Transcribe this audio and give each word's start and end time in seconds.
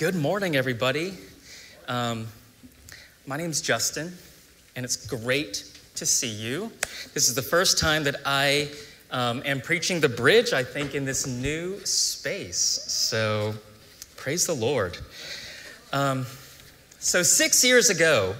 Good 0.00 0.14
morning, 0.14 0.56
everybody. 0.56 1.12
Um, 1.86 2.26
my 3.26 3.36
name's 3.36 3.60
Justin, 3.60 4.14
and 4.74 4.82
it's 4.82 4.96
great 4.96 5.70
to 5.96 6.06
see 6.06 6.26
you. 6.26 6.72
This 7.12 7.28
is 7.28 7.34
the 7.34 7.42
first 7.42 7.78
time 7.78 8.04
that 8.04 8.16
I 8.24 8.70
um, 9.10 9.42
am 9.44 9.60
preaching 9.60 10.00
the 10.00 10.08
bridge, 10.08 10.54
I 10.54 10.64
think, 10.64 10.94
in 10.94 11.04
this 11.04 11.26
new 11.26 11.84
space. 11.84 12.56
So 12.56 13.52
praise 14.16 14.46
the 14.46 14.54
Lord. 14.54 14.96
Um, 15.92 16.24
so, 16.98 17.22
six 17.22 17.62
years 17.62 17.90
ago, 17.90 18.36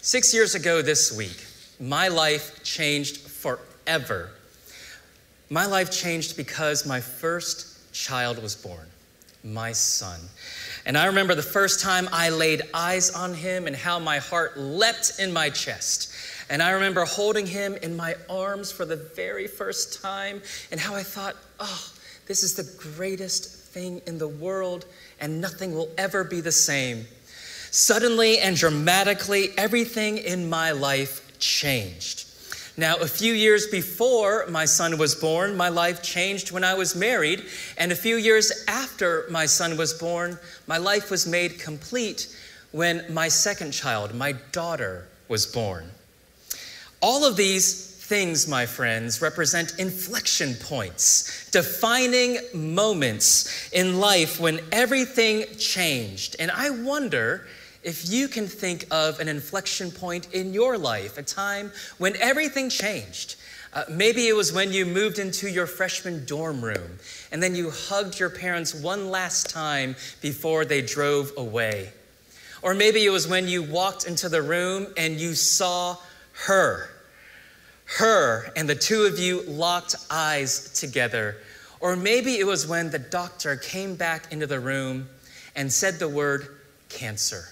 six 0.00 0.32
years 0.32 0.54
ago 0.54 0.80
this 0.80 1.14
week, 1.14 1.44
my 1.78 2.08
life 2.08 2.64
changed 2.64 3.18
forever. 3.18 4.30
My 5.50 5.66
life 5.66 5.90
changed 5.90 6.38
because 6.38 6.86
my 6.86 7.00
first 7.00 7.92
child 7.92 8.42
was 8.42 8.56
born 8.56 8.86
my 9.44 9.72
son. 9.72 10.20
And 10.86 10.96
I 10.96 11.06
remember 11.06 11.34
the 11.34 11.42
first 11.42 11.80
time 11.80 12.08
I 12.12 12.30
laid 12.30 12.62
eyes 12.74 13.10
on 13.10 13.34
him 13.34 13.66
and 13.66 13.76
how 13.76 13.98
my 13.98 14.18
heart 14.18 14.58
leapt 14.58 15.18
in 15.18 15.32
my 15.32 15.50
chest. 15.50 16.12
And 16.50 16.62
I 16.62 16.70
remember 16.70 17.04
holding 17.04 17.46
him 17.46 17.76
in 17.76 17.96
my 17.96 18.14
arms 18.28 18.70
for 18.70 18.84
the 18.84 18.96
very 18.96 19.46
first 19.46 20.02
time 20.02 20.42
and 20.70 20.80
how 20.80 20.94
I 20.94 21.02
thought, 21.02 21.36
oh, 21.60 21.92
this 22.26 22.42
is 22.42 22.54
the 22.54 22.78
greatest 22.96 23.46
thing 23.46 24.02
in 24.06 24.18
the 24.18 24.28
world 24.28 24.84
and 25.20 25.40
nothing 25.40 25.74
will 25.74 25.88
ever 25.96 26.24
be 26.24 26.40
the 26.40 26.52
same. 26.52 27.06
Suddenly 27.70 28.38
and 28.38 28.56
dramatically, 28.56 29.50
everything 29.56 30.18
in 30.18 30.50
my 30.50 30.72
life 30.72 31.38
changed. 31.38 32.21
Now, 32.76 32.96
a 32.96 33.06
few 33.06 33.34
years 33.34 33.66
before 33.66 34.46
my 34.48 34.64
son 34.64 34.96
was 34.96 35.14
born, 35.14 35.56
my 35.56 35.68
life 35.68 36.02
changed 36.02 36.52
when 36.52 36.64
I 36.64 36.72
was 36.74 36.96
married. 36.96 37.44
And 37.76 37.92
a 37.92 37.96
few 37.96 38.16
years 38.16 38.64
after 38.66 39.26
my 39.30 39.44
son 39.44 39.76
was 39.76 39.92
born, 39.92 40.38
my 40.66 40.78
life 40.78 41.10
was 41.10 41.26
made 41.26 41.58
complete 41.58 42.34
when 42.70 43.04
my 43.12 43.28
second 43.28 43.72
child, 43.72 44.14
my 44.14 44.32
daughter, 44.52 45.06
was 45.28 45.44
born. 45.44 45.90
All 47.02 47.26
of 47.26 47.36
these 47.36 47.92
things, 48.06 48.48
my 48.48 48.64
friends, 48.64 49.20
represent 49.20 49.78
inflection 49.78 50.54
points, 50.54 51.50
defining 51.50 52.38
moments 52.54 53.70
in 53.72 54.00
life 54.00 54.40
when 54.40 54.60
everything 54.72 55.44
changed. 55.58 56.36
And 56.38 56.50
I 56.50 56.70
wonder 56.70 57.46
if 57.82 58.08
you 58.08 58.28
can 58.28 58.46
think 58.46 58.86
of 58.90 59.18
an 59.18 59.28
inflection 59.28 59.90
point 59.90 60.32
in 60.32 60.54
your 60.54 60.78
life, 60.78 61.18
a 61.18 61.22
time 61.22 61.72
when 61.98 62.16
everything 62.16 62.68
changed. 62.68 63.36
Uh, 63.74 63.84
maybe 63.90 64.28
it 64.28 64.36
was 64.36 64.52
when 64.52 64.70
you 64.70 64.84
moved 64.84 65.18
into 65.18 65.48
your 65.48 65.66
freshman 65.66 66.24
dorm 66.26 66.62
room 66.62 66.98
and 67.32 67.42
then 67.42 67.54
you 67.54 67.70
hugged 67.70 68.20
your 68.20 68.28
parents 68.28 68.74
one 68.74 69.10
last 69.10 69.48
time 69.48 69.96
before 70.20 70.64
they 70.64 70.82
drove 70.82 71.32
away. 71.36 71.90
Or 72.60 72.74
maybe 72.74 73.04
it 73.04 73.10
was 73.10 73.26
when 73.26 73.48
you 73.48 73.62
walked 73.62 74.06
into 74.06 74.28
the 74.28 74.42
room 74.42 74.86
and 74.96 75.18
you 75.18 75.34
saw 75.34 75.96
her. 76.46 76.88
Her, 77.98 78.52
and 78.56 78.68
the 78.68 78.74
two 78.74 79.02
of 79.02 79.18
you 79.18 79.42
locked 79.42 79.96
eyes 80.10 80.72
together. 80.78 81.36
Or 81.80 81.96
maybe 81.96 82.38
it 82.38 82.46
was 82.46 82.66
when 82.66 82.90
the 82.90 82.98
doctor 82.98 83.56
came 83.56 83.96
back 83.96 84.32
into 84.32 84.46
the 84.46 84.60
room 84.60 85.08
and 85.56 85.72
said 85.72 85.98
the 85.98 86.08
word 86.08 86.46
cancer 86.88 87.51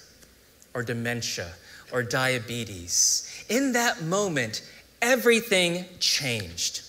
or 0.73 0.83
dementia 0.83 1.51
or 1.91 2.03
diabetes. 2.03 3.45
In 3.49 3.73
that 3.73 4.01
moment, 4.03 4.61
everything 5.01 5.85
changed. 5.99 6.83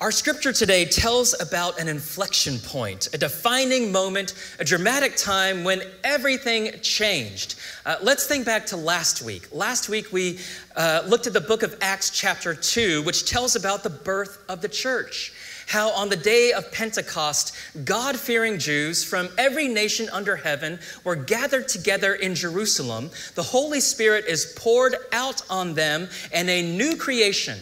Our 0.00 0.10
scripture 0.10 0.54
today 0.54 0.86
tells 0.86 1.38
about 1.42 1.78
an 1.78 1.86
inflection 1.86 2.58
point, 2.58 3.10
a 3.12 3.18
defining 3.18 3.92
moment, 3.92 4.32
a 4.58 4.64
dramatic 4.64 5.14
time 5.14 5.62
when 5.62 5.82
everything 6.04 6.72
changed. 6.80 7.56
Uh, 7.84 7.96
let's 8.00 8.26
think 8.26 8.46
back 8.46 8.64
to 8.66 8.78
last 8.78 9.20
week. 9.20 9.48
Last 9.52 9.90
week, 9.90 10.10
we 10.10 10.38
uh, 10.74 11.02
looked 11.06 11.26
at 11.26 11.34
the 11.34 11.40
book 11.42 11.62
of 11.62 11.76
Acts, 11.82 12.08
chapter 12.08 12.54
2, 12.54 13.02
which 13.02 13.28
tells 13.28 13.56
about 13.56 13.82
the 13.82 13.90
birth 13.90 14.42
of 14.48 14.62
the 14.62 14.70
church 14.70 15.34
how 15.70 15.90
on 15.90 16.08
the 16.08 16.16
day 16.16 16.52
of 16.52 16.72
Pentecost, 16.72 17.54
God 17.84 18.18
fearing 18.18 18.58
Jews 18.58 19.04
from 19.04 19.28
every 19.38 19.68
nation 19.68 20.08
under 20.10 20.34
heaven 20.34 20.80
were 21.04 21.14
gathered 21.14 21.68
together 21.68 22.14
in 22.14 22.34
Jerusalem. 22.34 23.08
The 23.36 23.44
Holy 23.44 23.78
Spirit 23.78 24.24
is 24.26 24.52
poured 24.58 24.96
out 25.12 25.42
on 25.48 25.74
them, 25.74 26.08
and 26.32 26.50
a 26.50 26.76
new 26.76 26.96
creation, 26.96 27.56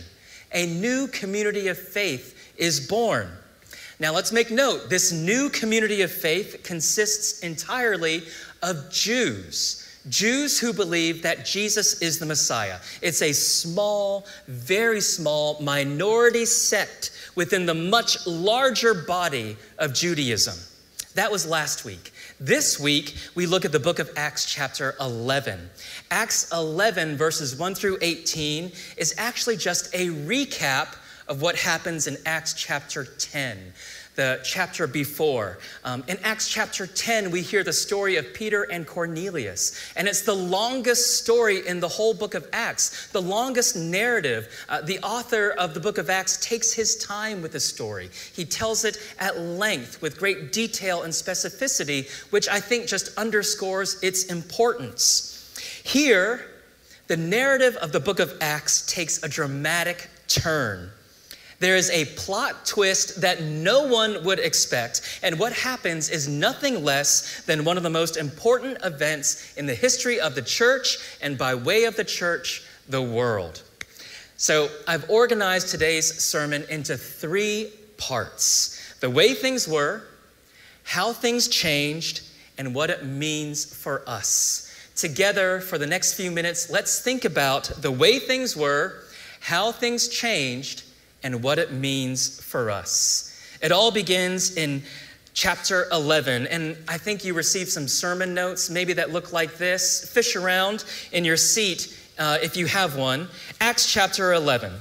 a 0.54 0.64
new 0.64 1.08
community 1.08 1.68
of 1.68 1.76
faith 1.76 2.54
is 2.56 2.80
born. 2.88 3.28
Now, 4.00 4.14
let's 4.14 4.32
make 4.32 4.50
note 4.50 4.88
this 4.88 5.12
new 5.12 5.50
community 5.50 6.00
of 6.00 6.10
faith 6.10 6.62
consists 6.64 7.40
entirely 7.40 8.22
of 8.62 8.90
Jews. 8.90 9.84
Jews 10.08 10.58
who 10.58 10.72
believe 10.72 11.20
that 11.24 11.44
Jesus 11.44 12.00
is 12.00 12.18
the 12.18 12.24
Messiah. 12.24 12.78
It's 13.02 13.20
a 13.20 13.34
small, 13.34 14.24
very 14.46 15.02
small 15.02 15.60
minority 15.60 16.46
sect 16.46 17.10
within 17.34 17.66
the 17.66 17.74
much 17.74 18.26
larger 18.26 18.94
body 18.94 19.56
of 19.78 19.94
Judaism. 19.94 20.56
That 21.14 21.32
was 21.32 21.46
last 21.46 21.84
week. 21.84 22.12
This 22.38 22.78
week, 22.78 23.16
we 23.34 23.46
look 23.46 23.64
at 23.64 23.72
the 23.72 23.80
book 23.80 23.98
of 23.98 24.10
Acts, 24.16 24.46
chapter 24.46 24.94
11. 25.00 25.70
Acts 26.10 26.52
11, 26.52 27.16
verses 27.16 27.56
1 27.56 27.74
through 27.74 27.98
18, 28.00 28.70
is 28.96 29.14
actually 29.18 29.56
just 29.56 29.92
a 29.94 30.08
recap 30.08 30.96
of 31.26 31.42
what 31.42 31.56
happens 31.56 32.06
in 32.06 32.16
Acts 32.24 32.54
chapter 32.54 33.04
10 33.04 33.72
the 34.18 34.40
chapter 34.42 34.88
before. 34.88 35.58
Um, 35.84 36.02
in 36.08 36.18
Acts 36.24 36.48
chapter 36.48 36.88
10, 36.88 37.30
we 37.30 37.40
hear 37.40 37.62
the 37.62 37.72
story 37.72 38.16
of 38.16 38.34
Peter 38.34 38.64
and 38.64 38.84
Cornelius. 38.84 39.80
And 39.94 40.08
it's 40.08 40.22
the 40.22 40.34
longest 40.34 41.22
story 41.22 41.64
in 41.64 41.78
the 41.78 41.86
whole 41.86 42.14
book 42.14 42.34
of 42.34 42.44
Acts, 42.52 43.06
the 43.12 43.22
longest 43.22 43.76
narrative. 43.76 44.52
Uh, 44.68 44.80
the 44.80 44.98
author 45.04 45.50
of 45.50 45.72
the 45.72 45.78
book 45.78 45.98
of 45.98 46.10
Acts 46.10 46.36
takes 46.44 46.72
his 46.72 46.96
time 46.96 47.42
with 47.42 47.52
the 47.52 47.60
story. 47.60 48.10
He 48.32 48.44
tells 48.44 48.84
it 48.84 48.98
at 49.20 49.38
length 49.38 50.02
with 50.02 50.18
great 50.18 50.52
detail 50.52 51.04
and 51.04 51.12
specificity, 51.12 52.10
which 52.32 52.48
I 52.48 52.58
think 52.58 52.88
just 52.88 53.16
underscores 53.16 54.02
its 54.02 54.24
importance. 54.24 55.54
Here, 55.84 56.44
the 57.06 57.16
narrative 57.16 57.76
of 57.76 57.92
the 57.92 58.00
book 58.00 58.18
of 58.18 58.36
Acts 58.40 58.84
takes 58.92 59.22
a 59.22 59.28
dramatic 59.28 60.10
turn. 60.26 60.90
There 61.60 61.76
is 61.76 61.90
a 61.90 62.04
plot 62.04 62.66
twist 62.66 63.20
that 63.20 63.42
no 63.42 63.82
one 63.88 64.22
would 64.24 64.38
expect, 64.38 65.20
and 65.22 65.40
what 65.40 65.52
happens 65.52 66.08
is 66.08 66.28
nothing 66.28 66.84
less 66.84 67.42
than 67.46 67.64
one 67.64 67.76
of 67.76 67.82
the 67.82 67.90
most 67.90 68.16
important 68.16 68.78
events 68.84 69.56
in 69.56 69.66
the 69.66 69.74
history 69.74 70.20
of 70.20 70.36
the 70.36 70.42
church, 70.42 70.98
and 71.20 71.36
by 71.36 71.56
way 71.56 71.84
of 71.84 71.96
the 71.96 72.04
church, 72.04 72.62
the 72.88 73.02
world. 73.02 73.62
So 74.36 74.68
I've 74.86 75.10
organized 75.10 75.68
today's 75.68 76.22
sermon 76.22 76.64
into 76.68 76.96
three 76.96 77.72
parts 77.96 78.76
the 79.00 79.10
way 79.10 79.34
things 79.34 79.66
were, 79.66 80.02
how 80.84 81.12
things 81.12 81.48
changed, 81.48 82.22
and 82.56 82.74
what 82.74 82.90
it 82.90 83.04
means 83.04 83.64
for 83.64 84.02
us. 84.08 84.64
Together, 84.94 85.60
for 85.60 85.78
the 85.78 85.86
next 85.86 86.14
few 86.14 86.30
minutes, 86.30 86.70
let's 86.70 87.00
think 87.00 87.24
about 87.24 87.64
the 87.78 87.90
way 87.90 88.18
things 88.18 88.56
were, 88.56 89.04
how 89.40 89.70
things 89.70 90.08
changed, 90.08 90.82
and 91.22 91.42
what 91.42 91.58
it 91.58 91.72
means 91.72 92.40
for 92.40 92.70
us. 92.70 93.24
It 93.60 93.72
all 93.72 93.90
begins 93.90 94.56
in 94.56 94.82
chapter 95.34 95.86
11, 95.92 96.46
and 96.48 96.76
I 96.88 96.98
think 96.98 97.24
you 97.24 97.34
received 97.34 97.70
some 97.70 97.88
sermon 97.88 98.34
notes, 98.34 98.70
maybe 98.70 98.92
that 98.94 99.10
look 99.10 99.32
like 99.32 99.56
this. 99.56 100.08
Fish 100.08 100.36
around 100.36 100.84
in 101.12 101.24
your 101.24 101.36
seat 101.36 101.96
uh, 102.18 102.38
if 102.42 102.56
you 102.56 102.66
have 102.66 102.96
one. 102.96 103.28
Acts 103.60 103.92
chapter 103.92 104.32
11. 104.32 104.72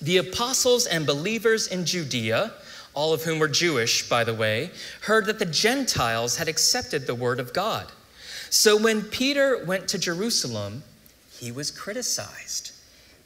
The 0.00 0.18
apostles 0.18 0.86
and 0.86 1.06
believers 1.06 1.66
in 1.66 1.84
Judea, 1.84 2.52
all 2.94 3.12
of 3.12 3.22
whom 3.22 3.38
were 3.38 3.48
Jewish, 3.48 4.08
by 4.08 4.24
the 4.24 4.34
way, 4.34 4.70
heard 5.02 5.26
that 5.26 5.38
the 5.38 5.46
Gentiles 5.46 6.36
had 6.36 6.48
accepted 6.48 7.06
the 7.06 7.14
word 7.14 7.40
of 7.40 7.52
God. 7.52 7.90
So 8.50 8.76
when 8.76 9.02
Peter 9.02 9.64
went 9.64 9.88
to 9.88 9.98
Jerusalem, 9.98 10.82
he 11.38 11.50
was 11.50 11.70
criticized. 11.70 12.73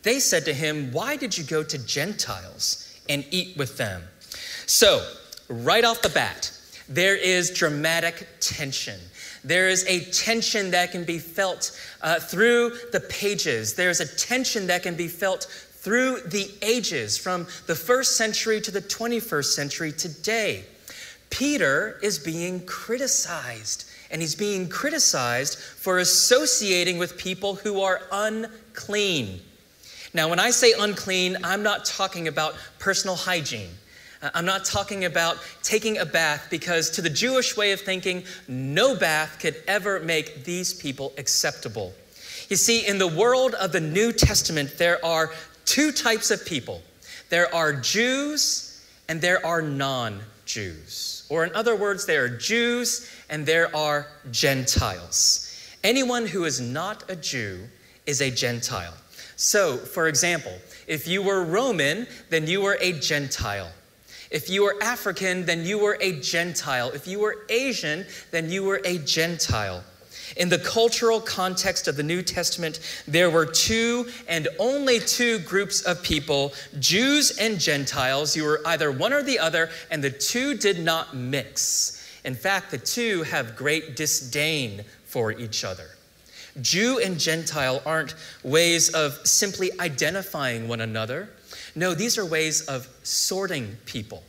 They 0.08 0.20
said 0.20 0.46
to 0.46 0.54
him, 0.54 0.90
Why 0.90 1.16
did 1.16 1.36
you 1.36 1.44
go 1.44 1.62
to 1.62 1.76
Gentiles 1.76 2.90
and 3.10 3.26
eat 3.30 3.58
with 3.58 3.76
them? 3.76 4.04
So, 4.64 5.06
right 5.50 5.84
off 5.84 6.00
the 6.00 6.08
bat, 6.08 6.50
there 6.88 7.14
is 7.14 7.50
dramatic 7.50 8.26
tension. 8.40 8.98
There 9.44 9.68
is 9.68 9.84
a 9.84 10.00
tension 10.10 10.70
that 10.70 10.92
can 10.92 11.04
be 11.04 11.18
felt 11.18 11.78
uh, 12.00 12.20
through 12.20 12.70
the 12.90 13.00
pages. 13.00 13.74
There's 13.74 14.00
a 14.00 14.06
tension 14.16 14.68
that 14.68 14.82
can 14.82 14.96
be 14.96 15.08
felt 15.08 15.44
through 15.44 16.22
the 16.22 16.50
ages, 16.62 17.18
from 17.18 17.46
the 17.66 17.74
first 17.74 18.16
century 18.16 18.62
to 18.62 18.70
the 18.70 18.80
21st 18.80 19.52
century 19.52 19.92
today. 19.92 20.64
Peter 21.28 21.98
is 22.02 22.18
being 22.18 22.64
criticized, 22.64 23.84
and 24.10 24.22
he's 24.22 24.34
being 24.34 24.70
criticized 24.70 25.58
for 25.58 25.98
associating 25.98 26.96
with 26.96 27.18
people 27.18 27.56
who 27.56 27.82
are 27.82 28.00
unclean. 28.10 29.42
Now, 30.14 30.28
when 30.28 30.38
I 30.38 30.50
say 30.50 30.72
unclean, 30.78 31.36
I'm 31.44 31.62
not 31.62 31.84
talking 31.84 32.28
about 32.28 32.54
personal 32.78 33.16
hygiene. 33.16 33.70
Uh, 34.22 34.30
I'm 34.34 34.46
not 34.46 34.64
talking 34.64 35.04
about 35.04 35.38
taking 35.62 35.98
a 35.98 36.06
bath 36.06 36.48
because, 36.50 36.90
to 36.90 37.02
the 37.02 37.10
Jewish 37.10 37.56
way 37.56 37.72
of 37.72 37.80
thinking, 37.80 38.24
no 38.48 38.96
bath 38.96 39.38
could 39.40 39.62
ever 39.66 40.00
make 40.00 40.44
these 40.44 40.74
people 40.74 41.12
acceptable. 41.18 41.92
You 42.48 42.56
see, 42.56 42.86
in 42.86 42.98
the 42.98 43.08
world 43.08 43.54
of 43.54 43.72
the 43.72 43.80
New 43.80 44.12
Testament, 44.12 44.78
there 44.78 45.04
are 45.04 45.30
two 45.64 45.92
types 45.92 46.30
of 46.30 46.44
people 46.46 46.82
there 47.28 47.54
are 47.54 47.74
Jews 47.74 48.82
and 49.08 49.20
there 49.20 49.44
are 49.44 49.60
non 49.60 50.20
Jews. 50.46 51.26
Or, 51.28 51.44
in 51.44 51.54
other 51.54 51.76
words, 51.76 52.06
there 52.06 52.24
are 52.24 52.28
Jews 52.28 53.10
and 53.28 53.44
there 53.44 53.74
are 53.76 54.06
Gentiles. 54.30 55.44
Anyone 55.84 56.26
who 56.26 56.44
is 56.44 56.58
not 56.58 57.04
a 57.10 57.16
Jew 57.16 57.60
is 58.06 58.22
a 58.22 58.30
Gentile. 58.30 58.94
So, 59.38 59.76
for 59.76 60.08
example, 60.08 60.52
if 60.88 61.06
you 61.06 61.22
were 61.22 61.44
Roman, 61.44 62.08
then 62.28 62.48
you 62.48 62.60
were 62.60 62.76
a 62.80 62.92
Gentile. 62.92 63.70
If 64.32 64.50
you 64.50 64.64
were 64.64 64.74
African, 64.82 65.46
then 65.46 65.64
you 65.64 65.78
were 65.78 65.96
a 66.00 66.18
Gentile. 66.20 66.90
If 66.90 67.06
you 67.06 67.20
were 67.20 67.46
Asian, 67.48 68.04
then 68.32 68.50
you 68.50 68.64
were 68.64 68.80
a 68.84 68.98
Gentile. 68.98 69.84
In 70.36 70.48
the 70.48 70.58
cultural 70.58 71.20
context 71.20 71.86
of 71.86 71.94
the 71.94 72.02
New 72.02 72.20
Testament, 72.20 72.80
there 73.06 73.30
were 73.30 73.46
two 73.46 74.08
and 74.26 74.48
only 74.58 74.98
two 74.98 75.38
groups 75.38 75.82
of 75.82 76.02
people 76.02 76.52
Jews 76.80 77.38
and 77.38 77.60
Gentiles. 77.60 78.36
You 78.36 78.42
were 78.42 78.60
either 78.66 78.90
one 78.90 79.12
or 79.12 79.22
the 79.22 79.38
other, 79.38 79.70
and 79.88 80.02
the 80.02 80.10
two 80.10 80.56
did 80.56 80.80
not 80.80 81.14
mix. 81.14 82.04
In 82.24 82.34
fact, 82.34 82.72
the 82.72 82.78
two 82.78 83.22
have 83.22 83.54
great 83.54 83.94
disdain 83.94 84.84
for 85.04 85.30
each 85.30 85.62
other. 85.62 85.90
Jew 86.60 86.98
and 86.98 87.18
Gentile 87.18 87.82
aren't 87.84 88.14
ways 88.42 88.90
of 88.90 89.14
simply 89.26 89.70
identifying 89.80 90.68
one 90.68 90.80
another. 90.80 91.30
No, 91.74 91.94
these 91.94 92.18
are 92.18 92.24
ways 92.24 92.62
of 92.62 92.88
sorting 93.02 93.76
people, 93.86 94.22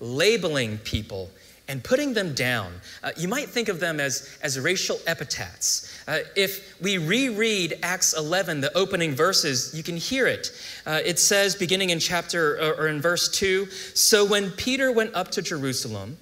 labeling 0.00 0.78
people, 0.78 1.30
and 1.70 1.84
putting 1.84 2.14
them 2.14 2.34
down. 2.34 2.72
Uh, 3.04 3.12
you 3.16 3.28
might 3.28 3.48
think 3.48 3.68
of 3.68 3.78
them 3.78 4.00
as, 4.00 4.36
as 4.42 4.58
racial 4.58 4.98
epithets. 5.06 5.96
Uh, 6.08 6.18
if 6.34 6.74
we 6.82 6.98
reread 6.98 7.78
Acts 7.84 8.12
11, 8.12 8.60
the 8.60 8.76
opening 8.76 9.14
verses, 9.14 9.72
you 9.72 9.84
can 9.84 9.96
hear 9.96 10.26
it. 10.26 10.50
Uh, 10.84 11.00
it 11.04 11.20
says, 11.20 11.54
beginning 11.54 11.90
in 11.90 12.00
chapter 12.00 12.58
or 12.76 12.88
in 12.88 13.00
verse 13.00 13.28
2 13.28 13.66
So 13.66 14.24
when 14.24 14.50
Peter 14.50 14.90
went 14.90 15.14
up 15.14 15.30
to 15.30 15.42
Jerusalem, 15.42 16.18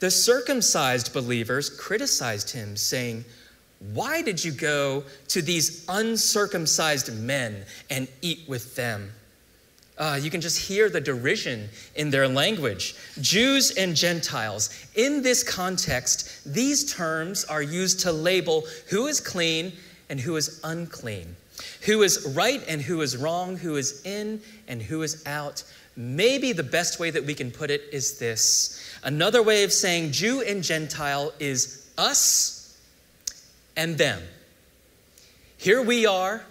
the 0.00 0.10
circumcised 0.10 1.12
believers 1.12 1.68
criticized 1.68 2.50
him, 2.50 2.74
saying, 2.74 3.26
Why 3.78 4.22
did 4.22 4.42
you 4.42 4.52
go 4.52 5.04
to 5.28 5.42
these 5.42 5.84
uncircumcised 5.88 7.12
men 7.12 7.64
and 7.90 8.08
eat 8.22 8.48
with 8.48 8.74
them? 8.74 9.12
Uh, 9.98 10.18
you 10.20 10.30
can 10.30 10.40
just 10.40 10.58
hear 10.58 10.90
the 10.90 11.00
derision 11.00 11.68
in 11.94 12.10
their 12.10 12.28
language. 12.28 12.94
Jews 13.20 13.70
and 13.72 13.96
Gentiles. 13.96 14.70
In 14.94 15.22
this 15.22 15.42
context, 15.42 16.52
these 16.52 16.92
terms 16.92 17.44
are 17.44 17.62
used 17.62 18.00
to 18.00 18.12
label 18.12 18.64
who 18.88 19.06
is 19.06 19.20
clean 19.20 19.72
and 20.10 20.20
who 20.20 20.36
is 20.36 20.60
unclean, 20.64 21.34
who 21.82 22.02
is 22.02 22.34
right 22.36 22.62
and 22.68 22.82
who 22.82 23.00
is 23.00 23.16
wrong, 23.16 23.56
who 23.56 23.76
is 23.76 24.04
in 24.04 24.40
and 24.68 24.82
who 24.82 25.02
is 25.02 25.22
out. 25.26 25.64
Maybe 25.96 26.52
the 26.52 26.62
best 26.62 27.00
way 27.00 27.10
that 27.10 27.24
we 27.24 27.34
can 27.34 27.50
put 27.50 27.70
it 27.70 27.82
is 27.90 28.18
this 28.18 28.82
another 29.02 29.42
way 29.42 29.64
of 29.64 29.72
saying 29.72 30.12
Jew 30.12 30.42
and 30.42 30.62
Gentile 30.62 31.32
is 31.40 31.88
us 31.96 32.55
and 33.76 33.98
them. 33.98 34.22
Here 35.58 35.82
we 35.82 36.06
are, 36.06 36.44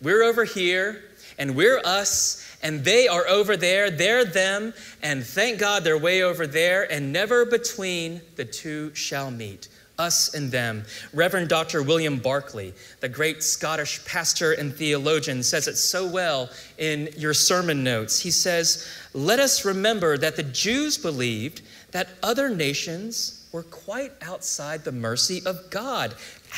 we're 0.00 0.22
over 0.22 0.44
here, 0.44 1.02
and 1.38 1.54
we're 1.54 1.80
us, 1.84 2.56
and 2.62 2.84
they 2.84 3.08
are 3.08 3.26
over 3.28 3.56
there, 3.56 3.90
they're 3.90 4.24
them, 4.24 4.72
and 5.02 5.24
thank 5.24 5.58
God 5.58 5.84
they're 5.84 5.98
way 5.98 6.22
over 6.22 6.46
there, 6.46 6.90
and 6.90 7.12
never 7.12 7.44
between 7.44 8.20
the 8.36 8.44
two 8.44 8.94
shall 8.94 9.30
meet. 9.30 9.68
Us 9.98 10.34
and 10.34 10.52
them. 10.52 10.84
Reverend 11.14 11.48
Dr. 11.48 11.82
William 11.82 12.18
Barclay, 12.18 12.74
the 13.00 13.08
great 13.08 13.42
Scottish 13.42 14.04
pastor 14.04 14.52
and 14.52 14.74
theologian, 14.74 15.42
says 15.42 15.68
it 15.68 15.76
so 15.76 16.06
well 16.06 16.50
in 16.76 17.08
your 17.16 17.32
sermon 17.32 17.82
notes. 17.82 18.20
He 18.20 18.30
says, 18.30 18.86
Let 19.14 19.38
us 19.38 19.64
remember 19.64 20.18
that 20.18 20.36
the 20.36 20.42
Jews 20.42 20.98
believed 20.98 21.62
that 21.92 22.10
other 22.22 22.50
nations 22.50 23.48
were 23.52 23.62
quite 23.62 24.12
outside 24.20 24.84
the 24.84 24.92
mercy 24.92 25.40
of 25.46 25.70
God. 25.70 26.14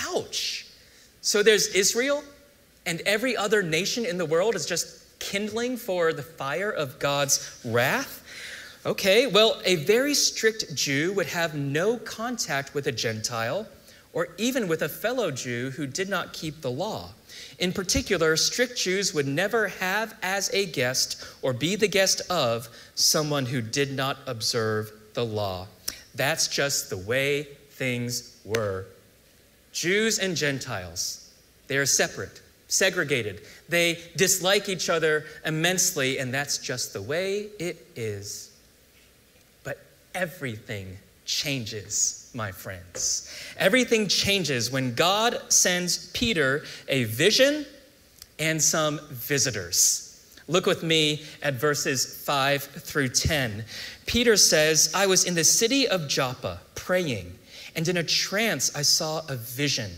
Ouch. 0.07 0.67
So 1.21 1.43
there's 1.43 1.69
Israel, 1.69 2.23
and 2.87 3.01
every 3.03 3.37
other 3.37 3.63
nation 3.63 4.07
in 4.07 4.19
the 4.19 4.25
world 4.25 4.55
is 4.55 4.65
just 4.65 5.19
kindling 5.19 5.77
for 5.77 6.13
the 6.13 6.23
fire 6.23 6.71
of 6.71 6.99
God's 6.99 7.61
wrath? 7.65 8.25
Okay, 8.87 9.27
well, 9.27 9.61
a 9.65 9.77
very 9.77 10.15
strict 10.15 10.75
Jew 10.75 11.13
would 11.15 11.27
have 11.27 11.55
no 11.55 11.99
contact 11.99 12.75
with 12.75 12.87
a 12.87 12.93
Gentile 12.93 13.67
or 14.13 14.29
even 14.39 14.69
with 14.69 14.83
a 14.83 14.89
fellow 14.89 15.31
Jew 15.31 15.71
who 15.71 15.87
did 15.87 16.09
not 16.09 16.33
keep 16.33 16.61
the 16.61 16.71
law. 16.71 17.11
In 17.59 17.73
particular, 17.73 18.37
strict 18.37 18.79
Jews 18.79 19.13
would 19.13 19.27
never 19.27 19.69
have 19.69 20.15
as 20.23 20.53
a 20.55 20.65
guest 20.67 21.25
or 21.43 21.53
be 21.53 21.77
the 21.77 21.89
guest 21.89 22.23
of 22.31 22.69
someone 22.95 23.47
who 23.47 23.61
did 23.61 23.93
not 23.93 24.17
observe 24.27 24.93
the 25.15 25.25
law. 25.25 25.67
That's 26.15 26.49
just 26.49 26.89
the 26.89 26.97
way 26.97 27.49
things 27.71 28.41
were. 28.45 28.87
Jews 29.79 30.19
and 30.19 30.37
Gentiles, 30.37 31.31
they 31.69 31.77
are 31.77 31.87
separate 31.87 32.43
segregated. 32.69 33.41
They 33.69 33.99
dislike 34.17 34.69
each 34.69 34.89
other 34.89 35.25
immensely, 35.45 36.19
and 36.19 36.33
that's 36.33 36.59
just 36.59 36.93
the 36.93 37.03
way 37.03 37.49
it 37.59 37.85
is. 37.97 38.53
But 39.65 39.79
everything 40.15 40.99
changes, 41.25 42.31
my 42.35 42.53
friends. 42.53 43.35
Everything 43.57 44.07
changes 44.07 44.71
when 44.71 44.95
God 44.95 45.41
sends 45.49 46.11
Peter 46.13 46.65
a 46.89 47.05
vision 47.05 47.67
and 48.39 48.63
some 48.63 49.01
visitors. 49.11 50.05
Look 50.47 50.65
with 50.65 50.83
me 50.83 51.25
at 51.43 51.55
verses 51.55 52.23
5 52.25 52.63
through 52.63 53.11
10. 53.11 53.65
Peter 54.07 54.37
says, 54.37 54.91
I 54.95 55.07
was 55.07 55.25
in 55.25 55.35
the 55.35 55.45
city 55.45 55.87
of 55.87 56.09
Joppa 56.09 56.61
praying, 56.75 57.39
and 57.79 57.87
in 57.87 57.97
a 57.97 58.03
trance 58.03 58.75
I 58.75 58.83
saw 58.83 59.23
a 59.29 59.37
vision. 59.37 59.93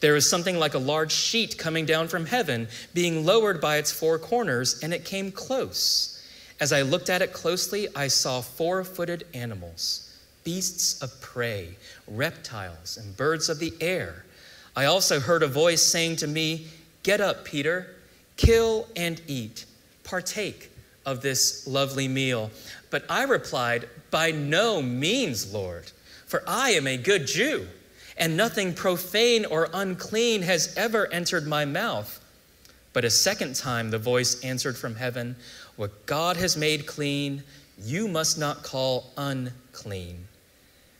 There 0.00 0.14
was 0.14 0.30
something 0.30 0.58
like 0.58 0.72
a 0.72 0.78
large 0.78 1.12
sheet 1.12 1.58
coming 1.58 1.84
down 1.84 2.08
from 2.08 2.24
heaven, 2.24 2.66
being 2.94 3.26
lowered 3.26 3.60
by 3.60 3.76
its 3.76 3.92
four 3.92 4.18
corners, 4.18 4.82
and 4.82 4.94
it 4.94 5.04
came 5.04 5.30
close. 5.30 6.26
As 6.60 6.72
I 6.72 6.80
looked 6.80 7.10
at 7.10 7.20
it 7.20 7.34
closely, 7.34 7.88
I 7.94 8.08
saw 8.08 8.40
four 8.40 8.84
footed 8.84 9.26
animals, 9.34 10.16
beasts 10.44 11.02
of 11.02 11.20
prey, 11.20 11.76
reptiles, 12.08 12.96
and 12.96 13.14
birds 13.18 13.50
of 13.50 13.58
the 13.58 13.74
air. 13.82 14.24
I 14.74 14.86
also 14.86 15.20
heard 15.20 15.42
a 15.42 15.46
voice 15.46 15.82
saying 15.82 16.16
to 16.16 16.26
me, 16.26 16.68
Get 17.02 17.20
up, 17.20 17.44
Peter, 17.44 17.96
kill 18.38 18.88
and 18.96 19.20
eat, 19.26 19.66
partake 20.04 20.70
of 21.04 21.20
this 21.20 21.66
lovely 21.66 22.08
meal. 22.08 22.50
But 22.88 23.04
I 23.10 23.24
replied, 23.24 23.90
By 24.10 24.30
no 24.30 24.80
means, 24.80 25.52
Lord, 25.52 25.92
for 26.30 26.44
I 26.46 26.70
am 26.70 26.86
a 26.86 26.96
good 26.96 27.26
Jew 27.26 27.66
and 28.16 28.36
nothing 28.36 28.72
profane 28.72 29.44
or 29.44 29.68
unclean 29.72 30.42
has 30.42 30.76
ever 30.76 31.12
entered 31.12 31.46
my 31.46 31.64
mouth. 31.64 32.24
But 32.92 33.04
a 33.04 33.10
second 33.10 33.56
time 33.56 33.90
the 33.90 33.98
voice 33.98 34.44
answered 34.44 34.76
from 34.76 34.94
heaven, 34.94 35.34
What 35.74 36.06
God 36.06 36.36
has 36.36 36.56
made 36.56 36.86
clean, 36.86 37.42
you 37.82 38.06
must 38.06 38.38
not 38.38 38.62
call 38.62 39.10
unclean. 39.16 40.28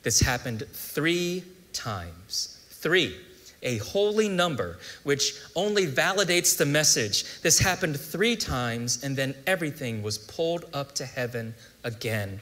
This 0.03 0.21
happened 0.21 0.65
three 0.73 1.45
times. 1.73 2.59
Three, 2.71 3.17
a 3.63 3.77
holy 3.79 4.29
number, 4.29 4.79
which 5.05 5.35
only 5.55 5.87
validates 5.87 6.57
the 6.57 6.67
message. 6.67 7.41
This 7.43 7.59
happened 7.59 8.01
three 8.01 8.35
times, 8.35 9.05
and 9.05 9.15
then 9.15 9.35
everything 9.47 10.03
was 10.03 10.19
pulled 10.19 10.65
up 10.73 10.95
to 10.97 11.05
heaven 11.05 11.55
again. 11.85 12.41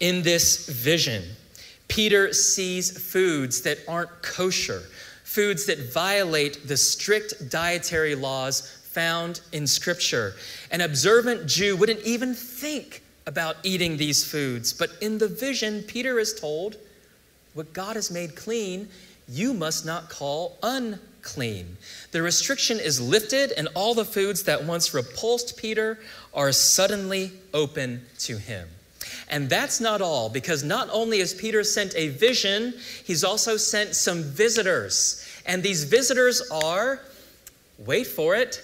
In 0.00 0.22
this 0.22 0.66
vision, 0.68 1.22
Peter 1.88 2.32
sees 2.32 2.90
foods 2.90 3.60
that 3.62 3.78
aren't 3.86 4.22
kosher, 4.22 4.82
foods 5.24 5.66
that 5.66 5.92
violate 5.92 6.66
the 6.66 6.76
strict 6.76 7.50
dietary 7.50 8.14
laws 8.14 8.80
found 8.92 9.40
in 9.52 9.66
Scripture. 9.66 10.34
An 10.70 10.80
observant 10.80 11.46
Jew 11.46 11.76
wouldn't 11.76 12.00
even 12.00 12.34
think 12.34 13.02
about 13.26 13.56
eating 13.62 13.96
these 13.96 14.24
foods, 14.24 14.72
but 14.72 14.90
in 15.02 15.18
the 15.18 15.28
vision, 15.28 15.82
Peter 15.82 16.18
is 16.18 16.32
told, 16.32 16.76
What 17.54 17.72
God 17.72 17.96
has 17.96 18.10
made 18.10 18.34
clean, 18.34 18.88
you 19.28 19.52
must 19.52 19.84
not 19.84 20.08
call 20.08 20.58
unclean. 20.62 21.76
The 22.10 22.22
restriction 22.22 22.80
is 22.80 23.00
lifted, 23.00 23.52
and 23.52 23.68
all 23.74 23.94
the 23.94 24.04
foods 24.04 24.44
that 24.44 24.64
once 24.64 24.94
repulsed 24.94 25.56
Peter 25.56 25.98
are 26.32 26.52
suddenly 26.52 27.32
open 27.52 28.06
to 28.20 28.38
him. 28.38 28.68
And 29.30 29.48
that's 29.48 29.80
not 29.80 30.02
all, 30.02 30.28
because 30.28 30.64
not 30.64 30.88
only 30.90 31.20
has 31.20 31.32
Peter 31.32 31.62
sent 31.62 31.94
a 31.94 32.08
vision, 32.08 32.74
he's 33.04 33.22
also 33.22 33.56
sent 33.56 33.94
some 33.94 34.24
visitors. 34.24 35.24
And 35.46 35.62
these 35.62 35.84
visitors 35.84 36.42
are, 36.50 37.00
wait 37.78 38.08
for 38.08 38.34
it, 38.34 38.60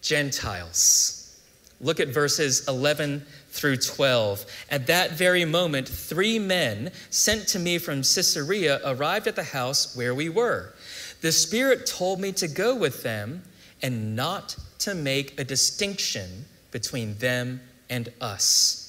Gentiles. 0.00 1.38
Look 1.80 2.00
at 2.00 2.08
verses 2.08 2.66
11 2.66 3.24
through 3.50 3.76
12. 3.76 4.46
At 4.70 4.86
that 4.86 5.12
very 5.12 5.44
moment, 5.44 5.86
three 5.86 6.38
men 6.38 6.90
sent 7.10 7.48
to 7.48 7.58
me 7.58 7.76
from 7.76 7.98
Caesarea 7.98 8.80
arrived 8.84 9.26
at 9.26 9.36
the 9.36 9.42
house 9.42 9.94
where 9.94 10.14
we 10.14 10.30
were. 10.30 10.74
The 11.20 11.32
Spirit 11.32 11.86
told 11.86 12.18
me 12.18 12.32
to 12.32 12.48
go 12.48 12.74
with 12.74 13.02
them 13.02 13.42
and 13.82 14.16
not 14.16 14.56
to 14.80 14.94
make 14.94 15.38
a 15.38 15.44
distinction 15.44 16.46
between 16.70 17.18
them 17.18 17.60
and 17.90 18.08
us. 18.20 18.87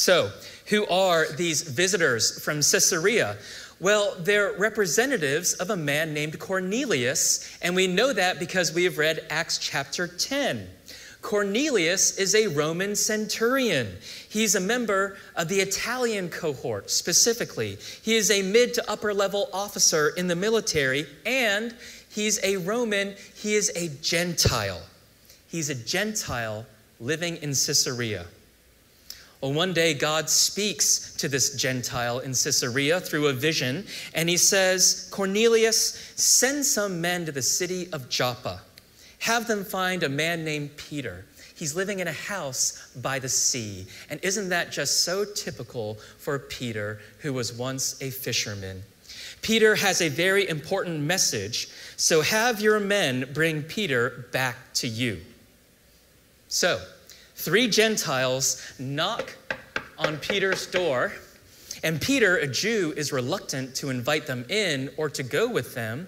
So, 0.00 0.30
who 0.68 0.86
are 0.86 1.30
these 1.30 1.60
visitors 1.60 2.42
from 2.42 2.62
Caesarea? 2.62 3.36
Well, 3.80 4.16
they're 4.18 4.54
representatives 4.56 5.52
of 5.52 5.68
a 5.68 5.76
man 5.76 6.14
named 6.14 6.38
Cornelius, 6.38 7.54
and 7.60 7.76
we 7.76 7.86
know 7.86 8.14
that 8.14 8.38
because 8.38 8.72
we 8.72 8.84
have 8.84 8.96
read 8.96 9.26
Acts 9.28 9.58
chapter 9.58 10.08
10. 10.08 10.66
Cornelius 11.20 12.16
is 12.16 12.34
a 12.34 12.46
Roman 12.46 12.96
centurion. 12.96 13.98
He's 14.26 14.54
a 14.54 14.60
member 14.60 15.18
of 15.36 15.48
the 15.48 15.60
Italian 15.60 16.30
cohort 16.30 16.90
specifically. 16.90 17.76
He 18.00 18.16
is 18.16 18.30
a 18.30 18.40
mid 18.40 18.72
to 18.72 18.90
upper 18.90 19.12
level 19.12 19.50
officer 19.52 20.14
in 20.16 20.28
the 20.28 20.36
military, 20.36 21.04
and 21.26 21.74
he's 22.08 22.42
a 22.42 22.56
Roman. 22.56 23.16
He 23.34 23.54
is 23.54 23.70
a 23.76 23.88
Gentile. 24.00 24.80
He's 25.46 25.68
a 25.68 25.74
Gentile 25.74 26.64
living 27.00 27.36
in 27.36 27.50
Caesarea. 27.50 28.24
Well, 29.40 29.54
one 29.54 29.72
day 29.72 29.94
God 29.94 30.28
speaks 30.28 31.14
to 31.16 31.28
this 31.28 31.54
Gentile 31.54 32.18
in 32.18 32.32
Caesarea 32.32 33.00
through 33.00 33.28
a 33.28 33.32
vision, 33.32 33.86
and 34.12 34.28
he 34.28 34.36
says, 34.36 35.08
Cornelius, 35.10 36.12
send 36.16 36.66
some 36.66 37.00
men 37.00 37.24
to 37.24 37.32
the 37.32 37.40
city 37.40 37.88
of 37.92 38.10
Joppa. 38.10 38.60
Have 39.20 39.46
them 39.46 39.64
find 39.64 40.02
a 40.02 40.10
man 40.10 40.44
named 40.44 40.76
Peter. 40.76 41.24
He's 41.54 41.74
living 41.74 42.00
in 42.00 42.08
a 42.08 42.12
house 42.12 42.90
by 42.96 43.18
the 43.18 43.28
sea. 43.28 43.86
And 44.10 44.20
isn't 44.22 44.50
that 44.50 44.72
just 44.72 45.04
so 45.04 45.24
typical 45.24 45.98
for 46.18 46.38
Peter, 46.38 47.00
who 47.20 47.32
was 47.32 47.52
once 47.52 48.00
a 48.02 48.10
fisherman? 48.10 48.82
Peter 49.42 49.74
has 49.74 50.02
a 50.02 50.08
very 50.08 50.48
important 50.48 51.00
message, 51.00 51.68
so 51.96 52.20
have 52.20 52.60
your 52.60 52.78
men 52.78 53.28
bring 53.32 53.62
Peter 53.62 54.26
back 54.32 54.56
to 54.74 54.88
you. 54.88 55.20
So, 56.48 56.80
Three 57.40 57.68
Gentiles 57.68 58.60
knock 58.78 59.34
on 59.96 60.18
Peter's 60.18 60.66
door, 60.66 61.10
and 61.82 61.98
Peter, 61.98 62.36
a 62.36 62.46
Jew, 62.46 62.92
is 62.98 63.14
reluctant 63.14 63.74
to 63.76 63.88
invite 63.88 64.26
them 64.26 64.44
in 64.50 64.90
or 64.98 65.08
to 65.08 65.22
go 65.22 65.48
with 65.48 65.74
them. 65.74 66.06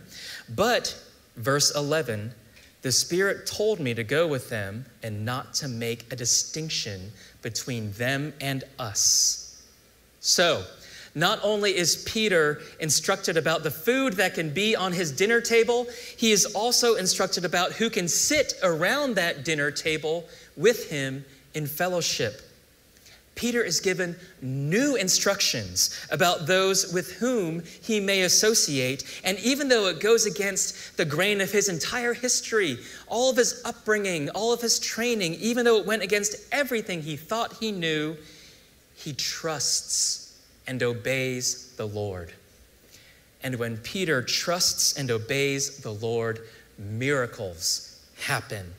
But, 0.55 0.95
verse 1.37 1.75
11, 1.75 2.35
the 2.83 2.93
Spirit 2.93 3.47
told 3.47 3.81
me 3.81 3.95
to 3.95 4.05
go 4.05 4.27
with 4.27 4.51
them 4.51 4.85
and 5.03 5.25
not 5.25 5.55
to 5.55 5.69
make 5.69 6.13
a 6.13 6.17
distinction 6.17 7.11
between 7.41 7.93
them 7.93 8.35
and 8.39 8.65
us. 8.79 9.63
So, 10.21 10.67
not 11.15 11.39
only 11.43 11.77
is 11.77 12.05
Peter 12.05 12.61
instructed 12.81 13.37
about 13.37 13.63
the 13.63 13.71
food 13.71 14.15
that 14.15 14.35
can 14.35 14.51
be 14.51 14.75
on 14.75 14.93
his 14.93 15.13
dinner 15.13 15.41
table, 15.41 15.87
he 16.17 16.33
is 16.33 16.47
also 16.47 16.95
instructed 16.95 17.45
about 17.45 17.73
who 17.73 17.91
can 17.91 18.09
sit 18.09 18.55
around 18.63 19.17
that 19.17 19.45
dinner 19.45 19.71
table 19.71 20.27
with 20.57 20.89
him 20.91 21.25
in 21.55 21.67
fellowship. 21.67 22.41
Peter 23.35 23.63
is 23.63 23.81
given 23.81 24.15
new 24.43 24.95
instructions 24.95 26.07
about 26.11 26.47
those 26.47 26.93
with 26.93 27.13
whom 27.15 27.63
he 27.83 27.99
may 27.99 28.23
associate. 28.23 29.05
And 29.25 29.39
even 29.39 29.69
though 29.69 29.87
it 29.87 30.01
goes 30.01 30.27
against 30.27 30.97
the 30.99 31.07
grain 31.07 31.41
of 31.41 31.51
his 31.51 31.69
entire 31.71 32.13
history, 32.13 32.79
all 33.07 33.31
of 33.31 33.37
his 33.39 33.63
upbringing, 33.65 34.29
all 34.31 34.53
of 34.53 34.61
his 34.61 34.79
training, 34.79 35.35
even 35.35 35.65
though 35.65 35.79
it 35.79 35.87
went 35.87 36.03
against 36.03 36.37
everything 36.53 37.03
he 37.03 37.17
thought 37.17 37.55
he 37.55 37.73
knew, 37.73 38.17
he 38.95 39.15
trusts 39.15 40.22
and 40.67 40.83
obeys 40.83 41.73
the 41.77 41.87
Lord. 41.87 42.33
And 43.43 43.57
when 43.57 43.77
Peter 43.79 44.23
trusts 44.23 44.97
and 44.97 45.11
obeys 45.11 45.79
the 45.79 45.93
Lord, 45.93 46.41
miracles 46.79 48.01
happen. 48.21 48.73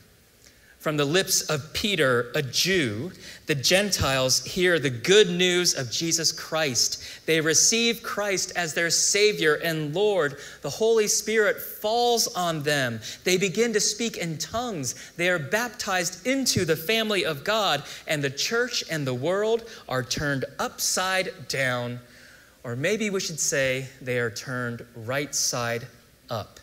From 0.84 0.98
the 0.98 1.06
lips 1.06 1.40
of 1.48 1.72
Peter, 1.72 2.30
a 2.34 2.42
Jew, 2.42 3.10
the 3.46 3.54
Gentiles 3.54 4.44
hear 4.44 4.78
the 4.78 4.90
good 4.90 5.30
news 5.30 5.72
of 5.72 5.90
Jesus 5.90 6.30
Christ. 6.30 7.02
They 7.24 7.40
receive 7.40 8.02
Christ 8.02 8.52
as 8.54 8.74
their 8.74 8.90
Savior 8.90 9.54
and 9.54 9.94
Lord. 9.94 10.36
The 10.60 10.68
Holy 10.68 11.08
Spirit 11.08 11.58
falls 11.58 12.26
on 12.34 12.64
them. 12.64 13.00
They 13.24 13.38
begin 13.38 13.72
to 13.72 13.80
speak 13.80 14.18
in 14.18 14.36
tongues. 14.36 14.94
They 15.16 15.30
are 15.30 15.38
baptized 15.38 16.26
into 16.26 16.66
the 16.66 16.76
family 16.76 17.24
of 17.24 17.44
God, 17.44 17.82
and 18.06 18.22
the 18.22 18.28
church 18.28 18.84
and 18.90 19.06
the 19.06 19.14
world 19.14 19.66
are 19.88 20.02
turned 20.02 20.44
upside 20.58 21.48
down. 21.48 21.98
Or 22.62 22.76
maybe 22.76 23.08
we 23.08 23.20
should 23.20 23.40
say 23.40 23.88
they 24.02 24.18
are 24.18 24.30
turned 24.30 24.84
right 24.94 25.34
side 25.34 25.86
up. 26.28 26.60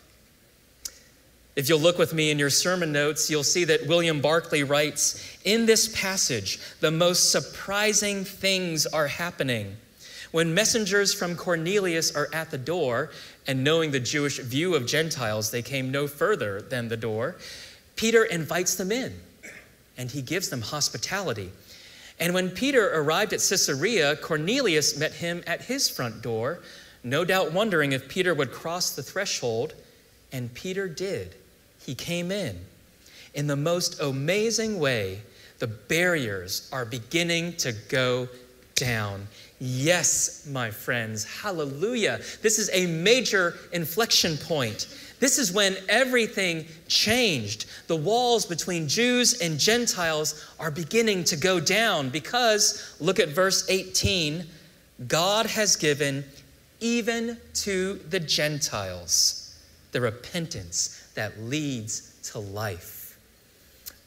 If 1.54 1.68
you'll 1.68 1.80
look 1.80 1.98
with 1.98 2.14
me 2.14 2.32
in 2.32 2.40
your 2.40 2.50
sermon 2.50 2.94
notes, 2.94 3.30
you'll 3.30 3.44
see 3.44 3.66
that 3.66 3.86
William 3.86 4.22
Barclay 4.22 4.64
writes 4.64 5.38
In 5.44 5.66
this 5.66 5.90
passage, 5.90 6.60
the 6.80 6.92
most 6.92 7.32
surprising 7.32 8.24
things 8.24 8.86
are 8.86 9.08
happening. 9.08 9.76
When 10.32 10.54
messengers 10.54 11.14
from 11.14 11.36
Cornelius 11.36 12.16
are 12.16 12.30
at 12.32 12.52
the 12.52 12.58
door, 12.58 13.12
and 13.48 13.66
knowing 13.66 13.92
the 13.92 14.00
Jewish 14.00 14.40
view 14.40 14.76
of 14.76 14.88
Gentiles, 14.88 15.52
they 15.52 15.62
came 15.62 15.92
no 15.92 16.08
further 16.08 16.62
than 16.62 16.88
the 16.88 16.96
door, 16.96 17.36
Peter 17.98 18.24
invites 18.24 18.76
them 18.76 18.92
in 18.92 19.20
and 19.98 20.10
he 20.10 20.22
gives 20.22 20.48
them 20.50 20.62
hospitality. 20.62 21.52
And 22.18 22.34
when 22.34 22.50
Peter 22.50 22.94
arrived 22.94 23.34
at 23.34 23.40
Caesarea, 23.42 24.16
Cornelius 24.16 24.98
met 24.98 25.12
him 25.12 25.44
at 25.46 25.64
his 25.64 25.90
front 25.90 26.22
door, 26.22 26.60
no 27.04 27.26
doubt 27.26 27.52
wondering 27.52 27.92
if 27.92 28.08
Peter 28.08 28.34
would 28.34 28.54
cross 28.54 28.96
the 28.96 29.04
threshold, 29.04 29.74
and 30.32 30.54
Peter 30.54 30.88
did 30.88 31.36
he 31.86 31.96
came 31.96 32.32
in. 32.32 32.60
In 33.34 33.48
the 33.48 33.56
most 33.56 34.02
amazing 34.02 34.80
way, 34.80 35.22
the 35.60 35.68
barriers 35.68 36.70
are 36.72 36.86
beginning 36.86 37.54
to 37.58 37.72
go 37.90 38.28
down. 38.76 39.28
Yes, 39.60 40.48
my 40.48 40.72
friends, 40.72 41.24
hallelujah. 41.24 42.20
This 42.42 42.58
is 42.58 42.70
a 42.74 42.88
major 42.88 43.56
inflection 43.72 44.38
point. 44.38 44.88
This 45.20 45.38
is 45.38 45.52
when 45.52 45.78
everything 45.88 46.66
changed. 46.88 47.68
The 47.86 47.96
walls 47.96 48.46
between 48.46 48.88
Jews 48.88 49.40
and 49.40 49.60
Gentiles 49.60 50.48
are 50.60 50.72
beginning 50.72 51.24
to 51.26 51.36
go 51.36 51.60
down 51.60 52.10
because, 52.10 52.96
look 53.00 53.20
at 53.20 53.30
verse 53.30 53.70
18 53.70 54.46
God 55.08 55.46
has 55.46 55.76
given 55.76 56.24
even 56.80 57.38
to 57.54 57.96
the 58.10 58.20
Gentiles 58.20 59.41
the 59.92 60.02
repentance 60.02 61.08
that 61.16 61.40
leads 61.40 62.14
to 62.32 62.40
life. 62.40 63.18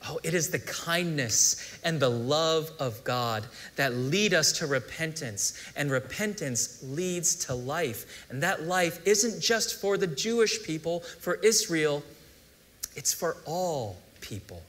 Oh, 0.07 0.21
it 0.23 0.35
is 0.35 0.51
the 0.51 0.59
kindness 0.59 1.79
and 1.83 1.99
the 1.99 2.11
love 2.11 2.71
of 2.79 3.03
God 3.05 3.47
that 3.77 3.95
lead 3.95 4.35
us 4.35 4.53
to 4.59 4.67
repentance, 4.67 5.59
and 5.77 5.91
repentance 5.91 6.83
leads 6.83 7.35
to 7.47 7.55
life. 7.55 8.27
And 8.29 8.43
that 8.43 8.65
life 8.65 9.01
isn't 9.07 9.41
just 9.41 9.81
for 9.81 9.97
the 9.97 10.07
Jewish 10.07 10.63
people, 10.63 11.01
for 11.01 11.37
Israel, 11.37 12.03
it's 12.97 13.15
for 13.15 13.39
all 13.47 13.97
people. 14.21 14.63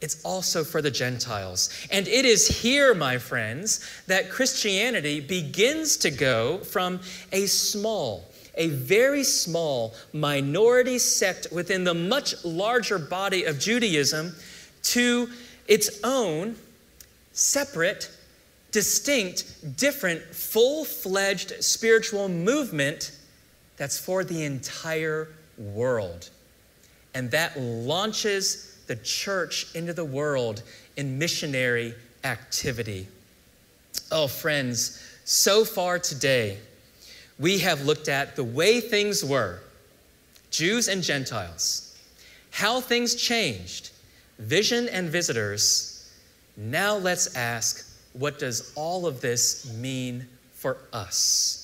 It's 0.00 0.24
also 0.24 0.64
for 0.64 0.80
the 0.80 0.90
Gentiles. 0.90 1.68
And 1.92 2.08
it 2.08 2.24
is 2.24 2.62
here, 2.62 2.94
my 2.94 3.18
friends, 3.18 3.86
that 4.06 4.30
Christianity 4.30 5.20
begins 5.20 5.98
to 5.98 6.10
go 6.10 6.58
from 6.58 7.00
a 7.32 7.44
small, 7.44 8.24
a 8.54 8.68
very 8.68 9.24
small 9.24 9.94
minority 10.12 10.98
sect 10.98 11.46
within 11.52 11.84
the 11.84 11.94
much 11.94 12.44
larger 12.44 12.98
body 12.98 13.44
of 13.44 13.58
Judaism 13.58 14.34
to 14.82 15.28
its 15.68 16.00
own 16.04 16.56
separate, 17.32 18.10
distinct, 18.72 19.76
different, 19.76 20.22
full 20.22 20.84
fledged 20.84 21.62
spiritual 21.62 22.28
movement 22.28 23.12
that's 23.76 23.98
for 23.98 24.24
the 24.24 24.44
entire 24.44 25.28
world. 25.56 26.28
And 27.14 27.30
that 27.30 27.58
launches 27.58 28.78
the 28.86 28.96
church 28.96 29.74
into 29.74 29.92
the 29.92 30.04
world 30.04 30.62
in 30.96 31.18
missionary 31.18 31.94
activity. 32.24 33.06
Oh, 34.10 34.26
friends, 34.26 35.02
so 35.24 35.64
far 35.64 35.98
today, 35.98 36.58
we 37.40 37.58
have 37.58 37.86
looked 37.86 38.08
at 38.08 38.36
the 38.36 38.44
way 38.44 38.80
things 38.80 39.24
were, 39.24 39.60
Jews 40.50 40.88
and 40.88 41.02
Gentiles, 41.02 41.98
how 42.50 42.80
things 42.80 43.14
changed, 43.14 43.90
vision 44.38 44.88
and 44.88 45.08
visitors. 45.08 46.12
Now 46.56 46.96
let's 46.96 47.34
ask 47.34 47.86
what 48.12 48.38
does 48.38 48.72
all 48.76 49.06
of 49.06 49.20
this 49.20 49.72
mean 49.74 50.26
for 50.52 50.76
us? 50.92 51.56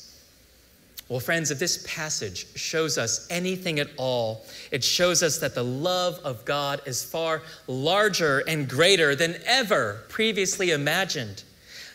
Well, 1.08 1.20
friends, 1.20 1.52
if 1.52 1.60
this 1.60 1.86
passage 1.86 2.46
shows 2.56 2.98
us 2.98 3.28
anything 3.30 3.78
at 3.78 3.88
all, 3.96 4.44
it 4.72 4.82
shows 4.82 5.22
us 5.22 5.38
that 5.38 5.54
the 5.54 5.62
love 5.62 6.18
of 6.24 6.44
God 6.44 6.80
is 6.84 7.04
far 7.04 7.42
larger 7.68 8.40
and 8.40 8.68
greater 8.68 9.14
than 9.14 9.36
ever 9.44 10.02
previously 10.08 10.72
imagined. 10.72 11.44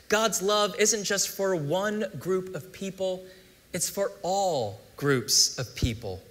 God's 0.07 0.41
love 0.41 0.75
isn't 0.79 1.03
just 1.03 1.29
for 1.29 1.55
one 1.55 2.05
group 2.19 2.55
of 2.55 2.71
people, 2.71 3.25
it's 3.73 3.89
for 3.89 4.11
all 4.21 4.79
groups 4.97 5.57
of 5.57 5.75
people. 5.75 6.21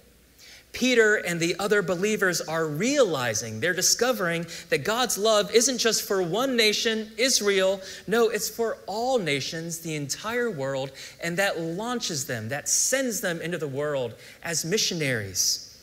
Peter 0.73 1.15
and 1.15 1.39
the 1.39 1.55
other 1.59 1.81
believers 1.81 2.39
are 2.41 2.65
realizing, 2.65 3.59
they're 3.59 3.73
discovering 3.73 4.45
that 4.69 4.85
God's 4.85 5.17
love 5.17 5.53
isn't 5.53 5.79
just 5.79 6.03
for 6.03 6.23
one 6.23 6.55
nation, 6.55 7.11
Israel. 7.17 7.81
No, 8.07 8.29
it's 8.29 8.49
for 8.49 8.77
all 8.87 9.19
nations, 9.19 9.79
the 9.79 9.95
entire 9.95 10.49
world, 10.49 10.91
and 11.21 11.35
that 11.37 11.59
launches 11.59 12.25
them, 12.25 12.49
that 12.49 12.69
sends 12.69 13.19
them 13.21 13.41
into 13.41 13.57
the 13.57 13.67
world 13.67 14.13
as 14.43 14.63
missionaries. 14.63 15.77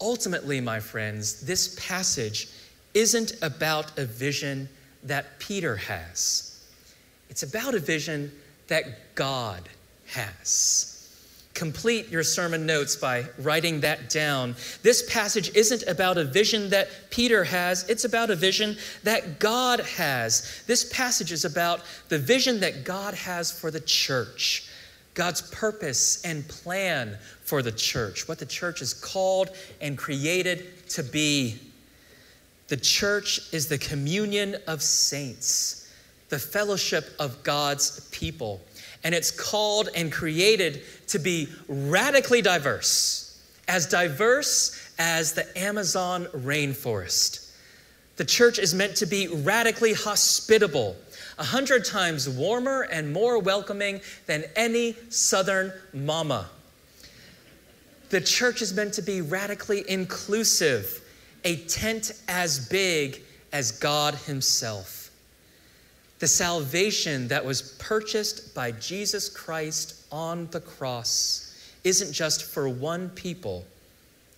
Ultimately, 0.00 0.60
my 0.60 0.80
friends, 0.80 1.42
this 1.42 1.76
passage 1.78 2.48
isn't 2.94 3.32
about 3.42 3.98
a 3.98 4.06
vision 4.06 4.68
that 5.04 5.38
Peter 5.38 5.76
has, 5.76 6.64
it's 7.28 7.42
about 7.42 7.74
a 7.74 7.78
vision 7.78 8.32
that 8.68 9.14
God 9.14 9.68
has 10.08 10.98
complete 11.58 12.08
your 12.08 12.22
sermon 12.22 12.64
notes 12.64 12.94
by 12.94 13.26
writing 13.40 13.80
that 13.80 14.08
down. 14.08 14.54
This 14.84 15.10
passage 15.10 15.54
isn't 15.56 15.82
about 15.88 16.16
a 16.16 16.24
vision 16.24 16.70
that 16.70 16.88
Peter 17.10 17.42
has, 17.42 17.88
it's 17.88 18.04
about 18.04 18.30
a 18.30 18.36
vision 18.36 18.76
that 19.02 19.40
God 19.40 19.80
has. 19.80 20.62
This 20.68 20.90
passage 20.92 21.32
is 21.32 21.44
about 21.44 21.82
the 22.08 22.18
vision 22.18 22.60
that 22.60 22.84
God 22.84 23.12
has 23.14 23.50
for 23.50 23.72
the 23.72 23.80
church. 23.80 24.70
God's 25.14 25.42
purpose 25.42 26.24
and 26.24 26.46
plan 26.46 27.18
for 27.42 27.60
the 27.60 27.72
church, 27.72 28.28
what 28.28 28.38
the 28.38 28.46
church 28.46 28.80
is 28.80 28.94
called 28.94 29.50
and 29.80 29.98
created 29.98 30.88
to 30.90 31.02
be. 31.02 31.58
The 32.68 32.76
church 32.76 33.52
is 33.52 33.66
the 33.66 33.78
communion 33.78 34.54
of 34.68 34.80
saints, 34.80 35.92
the 36.28 36.38
fellowship 36.38 37.16
of 37.18 37.42
God's 37.42 38.08
people 38.10 38.60
and 39.04 39.14
it's 39.14 39.30
called 39.30 39.88
and 39.94 40.12
created 40.12 40.82
to 41.08 41.18
be 41.18 41.48
radically 41.68 42.42
diverse, 42.42 43.40
as 43.68 43.86
diverse 43.86 44.92
as 44.98 45.32
the 45.32 45.46
Amazon 45.58 46.26
rainforest. 46.26 47.50
The 48.16 48.24
church 48.24 48.58
is 48.58 48.74
meant 48.74 48.96
to 48.96 49.06
be 49.06 49.28
radically 49.28 49.92
hospitable, 49.94 50.96
a 51.38 51.44
hundred 51.44 51.84
times 51.84 52.28
warmer 52.28 52.82
and 52.82 53.12
more 53.12 53.38
welcoming 53.38 54.00
than 54.26 54.44
any 54.56 54.96
southern 55.08 55.72
mama. 55.92 56.50
The 58.10 58.20
church 58.20 58.62
is 58.62 58.74
meant 58.74 58.94
to 58.94 59.02
be 59.02 59.20
radically 59.20 59.88
inclusive, 59.88 61.00
a 61.44 61.56
tent 61.66 62.12
as 62.26 62.68
big 62.68 63.22
as 63.52 63.70
God 63.70 64.14
Himself. 64.14 64.97
The 66.18 66.26
salvation 66.26 67.28
that 67.28 67.44
was 67.44 67.62
purchased 67.78 68.54
by 68.54 68.72
Jesus 68.72 69.28
Christ 69.28 69.94
on 70.10 70.48
the 70.50 70.60
cross 70.60 71.44
isn't 71.84 72.12
just 72.12 72.44
for 72.44 72.68
one 72.68 73.08
people, 73.10 73.64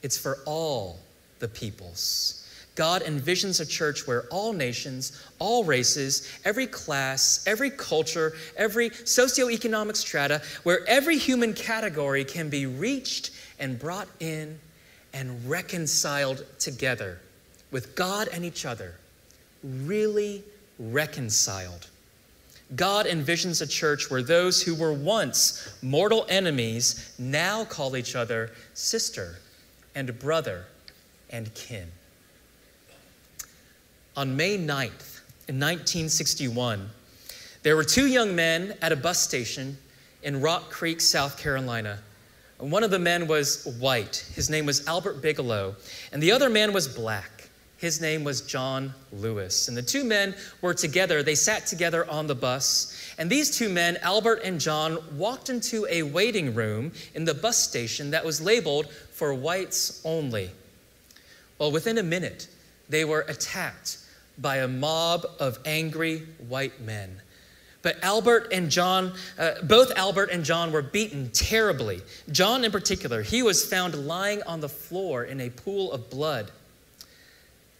it's 0.02 0.18
for 0.18 0.38
all 0.44 0.98
the 1.38 1.48
peoples. 1.48 2.36
God 2.76 3.02
envisions 3.02 3.60
a 3.60 3.66
church 3.66 4.06
where 4.06 4.24
all 4.30 4.52
nations, 4.52 5.20
all 5.38 5.64
races, 5.64 6.30
every 6.44 6.66
class, 6.66 7.44
every 7.46 7.70
culture, 7.70 8.34
every 8.56 8.90
socioeconomic 8.90 9.96
strata, 9.96 10.40
where 10.62 10.86
every 10.86 11.18
human 11.18 11.52
category 11.52 12.24
can 12.24 12.48
be 12.48 12.66
reached 12.66 13.32
and 13.58 13.78
brought 13.78 14.08
in 14.20 14.58
and 15.12 15.50
reconciled 15.50 16.44
together 16.58 17.18
with 17.70 17.94
God 17.94 18.28
and 18.32 18.44
each 18.44 18.64
other. 18.64 18.94
Really 19.62 20.42
reconciled. 20.80 21.88
God 22.74 23.06
envisions 23.06 23.62
a 23.62 23.66
church 23.66 24.10
where 24.10 24.22
those 24.22 24.62
who 24.62 24.74
were 24.74 24.92
once 24.92 25.68
mortal 25.82 26.24
enemies 26.28 27.12
now 27.18 27.64
call 27.64 27.96
each 27.96 28.16
other 28.16 28.52
sister 28.74 29.36
and 29.94 30.18
brother 30.18 30.64
and 31.30 31.52
kin. 31.54 31.88
On 34.16 34.36
May 34.36 34.56
9th, 34.56 35.20
in 35.48 35.56
1961, 35.56 36.90
there 37.62 37.74
were 37.76 37.84
two 37.84 38.06
young 38.06 38.36
men 38.36 38.76
at 38.80 38.92
a 38.92 38.96
bus 38.96 39.20
station 39.20 39.76
in 40.22 40.40
Rock 40.40 40.70
Creek, 40.70 41.00
South 41.00 41.38
Carolina. 41.38 41.98
One 42.58 42.84
of 42.84 42.90
the 42.90 42.98
men 42.98 43.26
was 43.26 43.64
white. 43.80 44.24
His 44.34 44.48
name 44.48 44.66
was 44.66 44.86
Albert 44.86 45.22
Bigelow, 45.22 45.74
and 46.12 46.22
the 46.22 46.30
other 46.32 46.48
man 46.48 46.72
was 46.72 46.86
black. 46.86 47.39
His 47.80 47.98
name 47.98 48.24
was 48.24 48.42
John 48.42 48.92
Lewis. 49.10 49.68
And 49.68 49.74
the 49.74 49.80
two 49.80 50.04
men 50.04 50.34
were 50.60 50.74
together. 50.74 51.22
They 51.22 51.34
sat 51.34 51.66
together 51.66 52.08
on 52.10 52.26
the 52.26 52.34
bus. 52.34 52.94
And 53.16 53.30
these 53.30 53.56
two 53.56 53.70
men, 53.70 53.96
Albert 54.02 54.42
and 54.44 54.60
John, 54.60 54.98
walked 55.16 55.48
into 55.48 55.86
a 55.88 56.02
waiting 56.02 56.54
room 56.54 56.92
in 57.14 57.24
the 57.24 57.32
bus 57.32 57.56
station 57.56 58.10
that 58.10 58.22
was 58.22 58.38
labeled 58.38 58.92
for 59.12 59.32
whites 59.32 60.02
only. 60.04 60.50
Well, 61.58 61.72
within 61.72 61.96
a 61.96 62.02
minute, 62.02 62.48
they 62.90 63.06
were 63.06 63.22
attacked 63.28 63.96
by 64.36 64.56
a 64.56 64.68
mob 64.68 65.24
of 65.38 65.58
angry 65.64 66.26
white 66.48 66.82
men. 66.82 67.22
But 67.80 67.96
Albert 68.04 68.48
and 68.52 68.70
John, 68.70 69.14
uh, 69.38 69.52
both 69.62 69.90
Albert 69.96 70.28
and 70.30 70.44
John 70.44 70.70
were 70.70 70.82
beaten 70.82 71.30
terribly. 71.30 72.02
John, 72.30 72.62
in 72.62 72.72
particular, 72.72 73.22
he 73.22 73.42
was 73.42 73.64
found 73.64 74.06
lying 74.06 74.42
on 74.42 74.60
the 74.60 74.68
floor 74.68 75.24
in 75.24 75.40
a 75.40 75.48
pool 75.48 75.92
of 75.92 76.10
blood. 76.10 76.50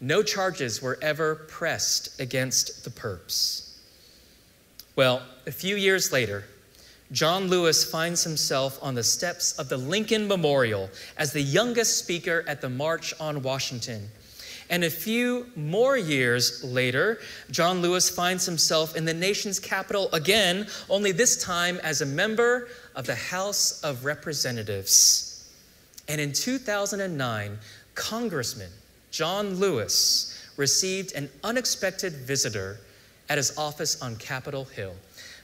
No 0.00 0.22
charges 0.22 0.80
were 0.80 0.98
ever 1.02 1.34
pressed 1.34 2.20
against 2.20 2.84
the 2.84 2.90
perps. 2.90 3.70
Well, 4.96 5.22
a 5.46 5.52
few 5.52 5.76
years 5.76 6.12
later, 6.12 6.44
John 7.12 7.48
Lewis 7.48 7.84
finds 7.84 8.24
himself 8.24 8.78
on 8.82 8.94
the 8.94 9.02
steps 9.02 9.58
of 9.58 9.68
the 9.68 9.76
Lincoln 9.76 10.28
Memorial 10.28 10.88
as 11.18 11.32
the 11.32 11.42
youngest 11.42 11.98
speaker 11.98 12.44
at 12.46 12.60
the 12.60 12.68
March 12.68 13.12
on 13.20 13.42
Washington. 13.42 14.08
And 14.70 14.84
a 14.84 14.90
few 14.90 15.50
more 15.56 15.96
years 15.96 16.62
later, 16.62 17.18
John 17.50 17.82
Lewis 17.82 18.08
finds 18.08 18.46
himself 18.46 18.94
in 18.94 19.04
the 19.04 19.12
nation's 19.12 19.58
capital 19.58 20.08
again, 20.12 20.68
only 20.88 21.10
this 21.10 21.42
time 21.42 21.80
as 21.82 22.00
a 22.00 22.06
member 22.06 22.68
of 22.94 23.04
the 23.04 23.16
House 23.16 23.82
of 23.82 24.04
Representatives. 24.04 25.48
And 26.08 26.20
in 26.20 26.32
2009, 26.32 27.58
Congressman 27.96 28.70
John 29.10 29.56
Lewis 29.56 30.38
received 30.56 31.12
an 31.14 31.28
unexpected 31.42 32.12
visitor 32.12 32.78
at 33.28 33.38
his 33.38 33.56
office 33.56 34.00
on 34.02 34.16
Capitol 34.16 34.64
Hill. 34.64 34.94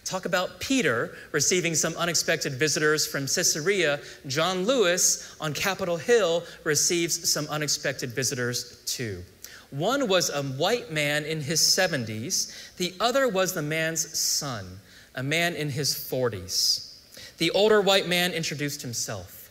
Talk 0.04 0.24
about 0.24 0.60
Peter 0.60 1.16
receiving 1.32 1.74
some 1.74 1.94
unexpected 1.96 2.52
visitors 2.52 3.06
from 3.06 3.22
Caesarea. 3.22 3.98
John 4.28 4.64
Lewis 4.64 5.34
on 5.40 5.52
Capitol 5.52 5.96
Hill 5.96 6.44
receives 6.62 7.28
some 7.28 7.46
unexpected 7.48 8.10
visitors 8.10 8.82
too. 8.86 9.24
One 9.70 10.06
was 10.06 10.30
a 10.30 10.44
white 10.44 10.92
man 10.92 11.24
in 11.24 11.40
his 11.40 11.60
70s, 11.60 12.76
the 12.76 12.94
other 13.00 13.26
was 13.26 13.52
the 13.52 13.62
man's 13.62 14.16
son, 14.16 14.80
a 15.16 15.24
man 15.24 15.56
in 15.56 15.70
his 15.70 15.92
40s. 15.92 16.94
The 17.38 17.50
older 17.50 17.80
white 17.80 18.06
man 18.06 18.32
introduced 18.32 18.82
himself. 18.82 19.50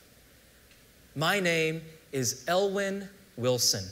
My 1.16 1.42
name 1.42 1.82
is 2.14 2.46
Elwin 2.48 3.10
Wilson. 3.36 3.84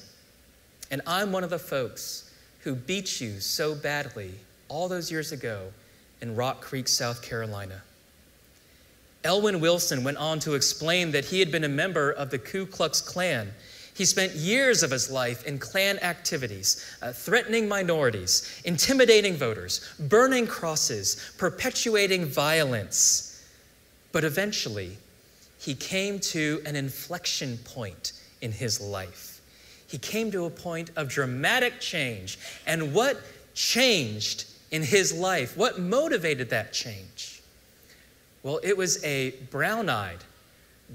And 0.93 1.01
I'm 1.07 1.31
one 1.31 1.43
of 1.43 1.49
the 1.49 1.57
folks 1.57 2.29
who 2.59 2.75
beat 2.75 3.19
you 3.19 3.39
so 3.39 3.73
badly 3.73 4.35
all 4.67 4.87
those 4.87 5.09
years 5.09 5.31
ago 5.31 5.73
in 6.21 6.35
Rock 6.35 6.61
Creek, 6.61 6.87
South 6.87 7.23
Carolina. 7.23 7.81
Elwin 9.23 9.59
Wilson 9.59 10.03
went 10.03 10.17
on 10.17 10.37
to 10.41 10.53
explain 10.53 11.09
that 11.13 11.25
he 11.25 11.39
had 11.39 11.51
been 11.51 11.63
a 11.63 11.67
member 11.67 12.11
of 12.11 12.29
the 12.29 12.37
Ku 12.37 12.67
Klux 12.67 13.01
Klan. 13.01 13.53
He 13.95 14.05
spent 14.05 14.33
years 14.33 14.83
of 14.83 14.91
his 14.91 15.09
life 15.09 15.43
in 15.47 15.57
Klan 15.57 15.97
activities, 15.97 16.85
uh, 17.01 17.11
threatening 17.11 17.67
minorities, 17.67 18.61
intimidating 18.63 19.33
voters, 19.33 19.95
burning 19.99 20.45
crosses, 20.45 21.33
perpetuating 21.39 22.25
violence. 22.25 23.43
But 24.11 24.23
eventually, 24.23 24.97
he 25.57 25.73
came 25.73 26.19
to 26.19 26.61
an 26.67 26.75
inflection 26.75 27.57
point 27.57 28.11
in 28.41 28.51
his 28.51 28.79
life 28.79 29.32
he 29.93 29.99
came 29.99 30.31
to 30.31 30.45
a 30.45 30.49
point 30.49 30.89
of 30.95 31.07
dramatic 31.07 31.79
change. 31.79 32.39
And 32.65 32.95
what 32.95 33.21
changed 33.53 34.45
in 34.71 34.81
his 34.81 35.13
life? 35.13 35.55
What 35.55 35.77
motivated 35.77 36.49
that 36.49 36.73
change? 36.73 37.43
Well, 38.41 38.59
it 38.63 38.75
was 38.75 39.03
a 39.03 39.35
brown 39.51 39.89
eyed, 39.89 40.17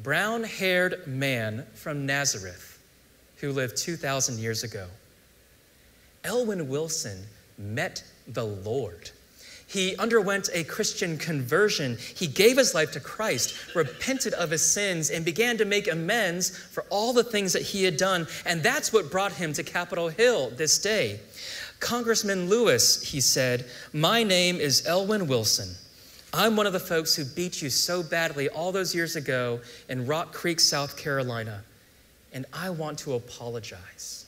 brown 0.03 0.43
haired 0.43 1.07
man 1.07 1.65
from 1.75 2.07
Nazareth 2.07 2.83
who 3.37 3.53
lived 3.53 3.77
2,000 3.77 4.41
years 4.41 4.65
ago. 4.65 4.89
Elwin 6.25 6.67
Wilson 6.67 7.23
met 7.57 8.03
the 8.27 8.47
Lord. 8.47 9.13
He 9.69 9.95
underwent 9.99 10.49
a 10.55 10.65
Christian 10.65 11.19
conversion. 11.19 11.99
He 11.99 12.27
gave 12.27 12.57
his 12.57 12.75
life 12.75 12.91
to 12.93 13.01
Christ, 13.01 13.75
repented 13.75 14.33
of 14.33 14.51
his 14.51 14.65
sins, 14.65 15.11
and 15.11 15.27
began 15.27 15.59
to 15.59 15.67
make 15.67 15.93
amends 15.93 16.57
for 16.57 16.85
all 16.89 17.13
the 17.13 17.23
things 17.23 17.53
that 17.53 17.63
he 17.63 17.85
had 17.85 17.99
done. 17.99 18.27
And 18.47 18.63
that's 18.63 18.95
what 18.95 19.11
brought 19.11 19.33
him 19.33 19.53
to 19.53 19.63
Capitol 19.63 20.09
Hill 20.09 20.51
this 20.57 20.79
day. 20.79 21.21
Congressman 21.81 22.49
Lewis, 22.49 23.03
he 23.03 23.21
said, 23.21 23.67
My 23.93 24.23
name 24.23 24.57
is 24.57 24.87
Elwin 24.87 25.29
Wilson. 25.29 25.69
I'm 26.33 26.57
one 26.57 26.67
of 26.67 26.73
the 26.73 26.81
folks 26.81 27.15
who 27.15 27.27
beat 27.27 27.61
you 27.61 27.69
so 27.69 28.03
badly 28.03 28.49
all 28.49 28.73
those 28.73 28.95
years 28.95 29.17
ago 29.17 29.61
in 29.91 30.07
Rock 30.07 30.33
Creek, 30.33 30.61
South 30.61 30.97
Carolina, 30.97 31.63
and 32.33 32.47
I 32.55 32.71
want 32.71 32.99
to 33.01 33.15
apologize. 33.15 34.27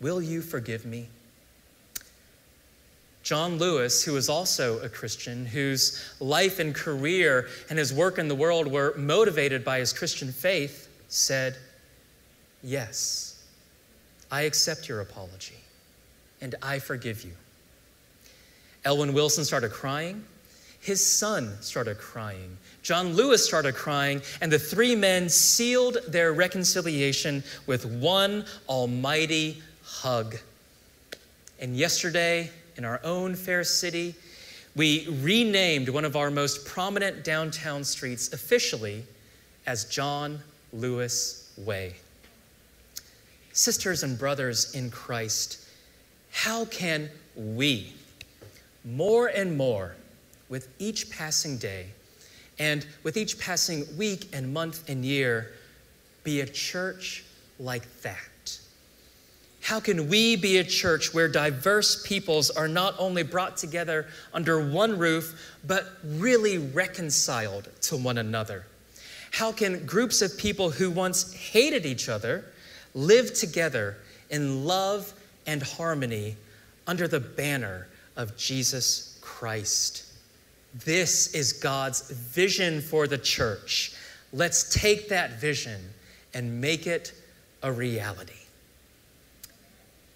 Will 0.00 0.22
you 0.22 0.40
forgive 0.40 0.86
me? 0.86 1.08
John 3.30 3.58
Lewis, 3.58 4.02
who 4.02 4.14
was 4.14 4.28
also 4.28 4.80
a 4.80 4.88
Christian, 4.88 5.46
whose 5.46 6.04
life 6.18 6.58
and 6.58 6.74
career 6.74 7.46
and 7.68 7.78
his 7.78 7.94
work 7.94 8.18
in 8.18 8.26
the 8.26 8.34
world 8.34 8.66
were 8.66 8.92
motivated 8.96 9.64
by 9.64 9.78
his 9.78 9.92
Christian 9.92 10.32
faith, 10.32 10.88
said, 11.06 11.56
Yes, 12.60 13.40
I 14.32 14.42
accept 14.42 14.88
your 14.88 15.00
apology 15.00 15.54
and 16.40 16.56
I 16.60 16.80
forgive 16.80 17.22
you. 17.22 17.30
Elwin 18.84 19.12
Wilson 19.12 19.44
started 19.44 19.70
crying. 19.70 20.24
His 20.80 21.06
son 21.06 21.56
started 21.60 21.98
crying. 21.98 22.56
John 22.82 23.12
Lewis 23.14 23.46
started 23.46 23.76
crying, 23.76 24.22
and 24.40 24.50
the 24.50 24.58
three 24.58 24.96
men 24.96 25.28
sealed 25.28 25.98
their 26.08 26.32
reconciliation 26.32 27.44
with 27.68 27.86
one 27.86 28.44
almighty 28.68 29.62
hug. 29.84 30.34
And 31.60 31.76
yesterday, 31.76 32.50
in 32.80 32.86
our 32.86 33.00
own 33.04 33.34
fair 33.34 33.62
city, 33.62 34.14
we 34.74 35.06
renamed 35.20 35.90
one 35.90 36.06
of 36.06 36.16
our 36.16 36.30
most 36.30 36.64
prominent 36.64 37.22
downtown 37.22 37.84
streets 37.84 38.32
officially 38.32 39.04
as 39.66 39.84
John 39.84 40.40
Lewis 40.72 41.52
Way. 41.58 41.96
Sisters 43.52 44.02
and 44.02 44.18
brothers 44.18 44.74
in 44.74 44.90
Christ, 44.90 45.68
how 46.32 46.64
can 46.64 47.10
we 47.36 47.92
more 48.82 49.26
and 49.26 49.58
more 49.58 49.94
with 50.48 50.68
each 50.78 51.10
passing 51.10 51.58
day 51.58 51.88
and 52.58 52.86
with 53.02 53.18
each 53.18 53.38
passing 53.38 53.84
week 53.98 54.26
and 54.32 54.54
month 54.54 54.88
and 54.88 55.04
year 55.04 55.52
be 56.24 56.40
a 56.40 56.46
church 56.46 57.24
like 57.58 57.84
that? 58.00 58.16
How 59.70 59.78
can 59.78 60.08
we 60.08 60.34
be 60.34 60.58
a 60.58 60.64
church 60.64 61.14
where 61.14 61.28
diverse 61.28 62.02
peoples 62.02 62.50
are 62.50 62.66
not 62.66 62.96
only 62.98 63.22
brought 63.22 63.56
together 63.56 64.08
under 64.34 64.68
one 64.68 64.98
roof, 64.98 65.54
but 65.64 65.86
really 66.02 66.58
reconciled 66.58 67.68
to 67.82 67.96
one 67.96 68.18
another? 68.18 68.66
How 69.30 69.52
can 69.52 69.86
groups 69.86 70.22
of 70.22 70.36
people 70.36 70.70
who 70.70 70.90
once 70.90 71.32
hated 71.32 71.86
each 71.86 72.08
other 72.08 72.46
live 72.96 73.32
together 73.32 73.96
in 74.28 74.64
love 74.64 75.12
and 75.46 75.62
harmony 75.62 76.34
under 76.88 77.06
the 77.06 77.20
banner 77.20 77.86
of 78.16 78.36
Jesus 78.36 79.20
Christ? 79.20 80.02
This 80.84 81.32
is 81.32 81.52
God's 81.52 82.10
vision 82.10 82.80
for 82.80 83.06
the 83.06 83.18
church. 83.18 83.92
Let's 84.32 84.74
take 84.74 85.10
that 85.10 85.40
vision 85.40 85.80
and 86.34 86.60
make 86.60 86.88
it 86.88 87.12
a 87.62 87.70
reality. 87.70 88.39